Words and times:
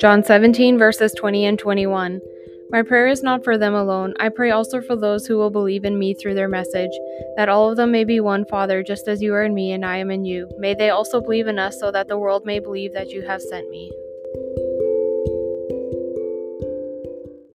John 0.00 0.24
17, 0.24 0.78
verses 0.78 1.12
20 1.12 1.44
and 1.44 1.58
21. 1.58 2.20
My 2.70 2.82
prayer 2.82 3.08
is 3.08 3.22
not 3.22 3.44
for 3.44 3.58
them 3.58 3.74
alone. 3.74 4.14
I 4.18 4.30
pray 4.30 4.50
also 4.50 4.80
for 4.80 4.96
those 4.96 5.26
who 5.26 5.36
will 5.36 5.50
believe 5.50 5.84
in 5.84 5.98
me 5.98 6.14
through 6.14 6.34
their 6.34 6.48
message, 6.48 6.92
that 7.36 7.48
all 7.48 7.70
of 7.70 7.76
them 7.76 7.92
may 7.92 8.04
be 8.04 8.20
one, 8.20 8.46
Father, 8.46 8.82
just 8.82 9.08
as 9.08 9.20
you 9.20 9.34
are 9.34 9.44
in 9.44 9.54
me 9.54 9.72
and 9.72 9.84
I 9.84 9.98
am 9.98 10.10
in 10.10 10.24
you. 10.24 10.48
May 10.58 10.74
they 10.74 10.90
also 10.90 11.20
believe 11.20 11.48
in 11.48 11.58
us, 11.58 11.78
so 11.78 11.90
that 11.90 12.08
the 12.08 12.18
world 12.18 12.46
may 12.46 12.60
believe 12.60 12.92
that 12.94 13.10
you 13.10 13.22
have 13.22 13.42
sent 13.42 13.68
me. 13.70 13.92